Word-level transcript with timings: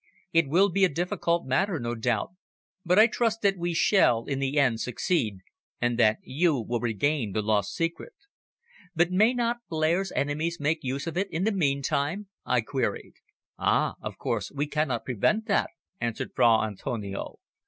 "It 0.33 0.47
will 0.49 0.69
be 0.71 0.83
a 0.83 0.89
difficult 0.89 1.45
matter, 1.45 1.79
no 1.79 1.93
doubt, 1.93 2.31
but 2.83 2.97
I 2.97 3.05
trust 3.05 3.43
that 3.43 3.55
we 3.55 3.75
shall, 3.75 4.25
in 4.25 4.39
the 4.39 4.57
end, 4.57 4.81
succeed, 4.81 5.41
and 5.79 5.99
that 5.99 6.17
you 6.23 6.55
will 6.59 6.79
regain 6.79 7.33
the 7.33 7.43
lost 7.43 7.75
secret." 7.75 8.13
"But 8.95 9.11
may 9.11 9.35
not 9.35 9.57
Blair's 9.69 10.11
enemies 10.13 10.59
make 10.59 10.83
use 10.83 11.05
of 11.05 11.17
it 11.17 11.29
in 11.31 11.43
the 11.43 11.51
meantime?" 11.51 12.29
I 12.43 12.61
queried. 12.61 13.17
"Ah! 13.59 13.93
of 14.01 14.17
course 14.17 14.51
we 14.51 14.65
cannot 14.65 15.05
prevent 15.05 15.45
that," 15.45 15.69
answered 15.99 16.31
Fra 16.35 16.63
Antonio. 16.65 17.37